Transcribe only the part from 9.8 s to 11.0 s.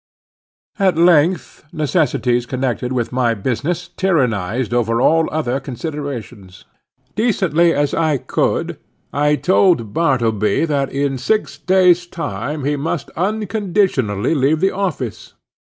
Bartleby that